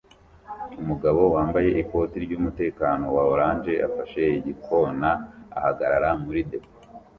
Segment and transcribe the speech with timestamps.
[0.81, 5.09] Umugabo wambaye ikoti ryumutekano wa orange afashe igikona
[5.57, 6.71] ahagarara muri depo